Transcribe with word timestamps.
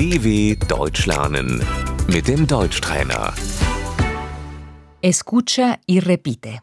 DW 0.00 0.56
Deutsch 0.66 1.04
lernen 1.04 1.62
mit 2.08 2.26
dem 2.26 2.46
Deutschtrainer. 2.46 3.34
Escucha 5.02 5.78
y 5.86 5.98
repite. 6.00 6.62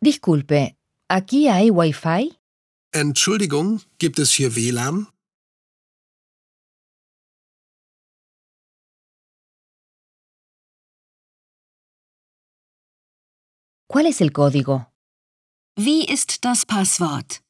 Disculpe, 0.00 0.76
¿aquí 1.08 1.48
hay 1.48 1.72
Wi-Fi? 1.72 2.38
Entschuldigung, 2.92 3.80
gibt 3.98 4.20
es 4.20 4.30
hier 4.30 4.54
WLAN? 4.54 5.08
¿Cuál 13.88 14.06
es 14.06 14.20
el 14.20 14.30
código? 14.30 14.86
Wie 15.76 16.04
ist 16.04 16.44
das 16.44 16.64
Passwort? 16.64 17.42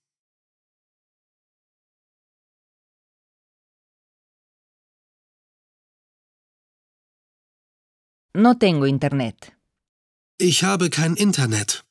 No 8.41 8.55
tengo 8.55 8.87
internet. 8.87 9.53
Ich 10.39 10.63
habe 10.63 10.91
kein 10.91 11.17
Internet. 11.17 11.85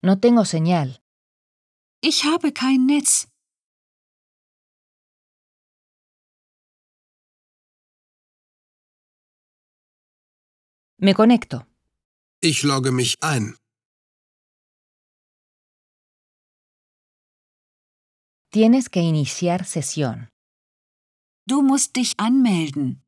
No 0.00 0.14
tengo 0.20 0.44
señal. 0.44 1.00
Ich 2.02 2.22
habe 2.22 2.52
kein 2.52 2.86
Netz. 2.86 3.26
Me 10.98 11.14
conecto. 11.14 11.66
Ich 12.40 12.62
logge 12.62 12.92
mich 12.92 13.16
ein. 13.22 13.56
Tienes 18.56 18.88
que 18.88 19.00
iniciar 19.00 19.66
sesión. 19.66 20.30
Du 21.46 21.60
musst 21.60 21.94
dich 21.94 22.14
anmelden. 22.16 23.04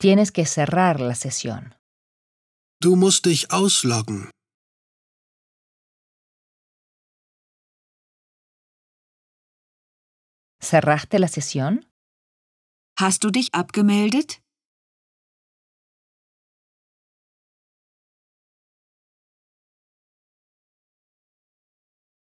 Tienes 0.00 0.32
que 0.32 0.44
cerrar 0.44 0.98
la 0.98 1.14
sesión. 1.14 1.76
Du 2.80 2.96
musst 2.96 3.26
dich 3.26 3.48
ausloggen. 3.52 4.28
¿Cerraste 10.60 11.20
la 11.20 11.28
sesión? 11.28 11.86
Hast 12.98 13.22
du 13.22 13.30
dich 13.30 13.54
abgemeldet? 13.54 14.42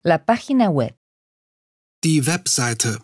La 0.04 0.24
página 0.24 0.68
web. 0.68 0.96
Die 2.02 2.20
Webseite. 2.20 2.98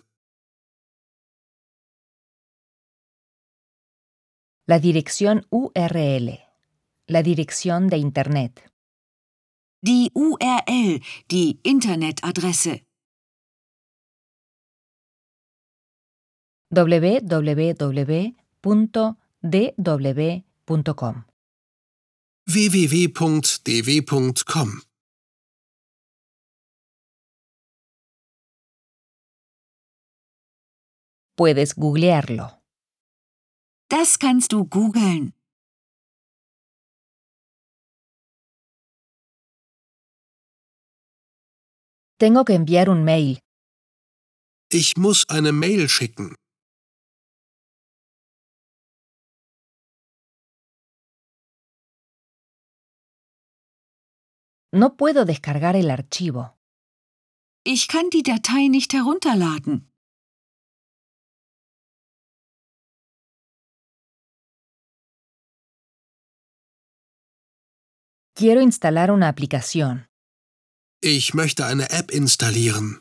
La 4.67 4.81
dirección 4.81 5.47
URL. 5.51 6.41
La 7.07 7.23
dirección 7.23 7.87
de 7.87 7.99
Internet. 7.99 8.69
Die 9.81 10.11
URL, 10.13 11.01
die 11.29 11.61
Internetadresse. 11.63 12.85
www.dw.com. 16.71 17.27
www.dw.com. 22.45 23.49
Puedes 31.39 31.77
googlearlo. 31.77 32.47
Das 33.89 34.19
kannst 34.19 34.51
du 34.51 34.65
googeln. 34.65 35.33
Tengo 42.19 42.45
que 42.45 42.55
enviar 42.55 42.89
un 42.89 43.05
mail. 43.05 43.39
Ich 44.73 44.97
muss 44.97 45.29
eine 45.29 45.53
Mail 45.53 45.89
schicken. 45.89 46.35
No 54.73 54.97
puedo 54.97 55.25
descargar 55.25 55.77
el 55.77 55.89
archivo. 55.93 56.59
Ich 57.65 57.87
kann 57.87 58.11
die 58.11 58.25
Datei 58.25 58.67
nicht 58.67 58.93
herunterladen. 58.93 59.89
Quiero 68.39 68.61
instalar 68.61 69.11
una 69.11 69.27
aplicación. 69.27 70.07
Ich 71.03 71.35
möchte 71.35 71.67
eine 71.67 71.91
App 71.91 72.13
installieren. 72.13 73.01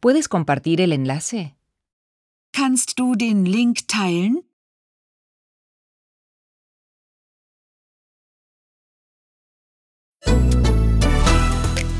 ¿Puedes 0.00 0.28
compartir 0.28 0.80
el 0.80 0.92
enlace? 0.92 1.56
Kannst 2.52 2.96
du 2.96 3.16
den 3.16 3.44
Link 3.44 3.88
teilen? 3.88 4.44